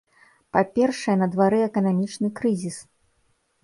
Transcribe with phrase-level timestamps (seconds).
[0.57, 2.85] Па-першае, на двары эканамічны крызіс.